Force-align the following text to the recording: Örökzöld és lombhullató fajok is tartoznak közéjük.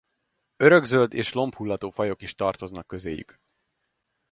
Örökzöld 0.57 1.13
és 1.13 1.33
lombhullató 1.33 1.89
fajok 1.89 2.21
is 2.21 2.35
tartoznak 2.35 2.87
közéjük. 2.87 3.39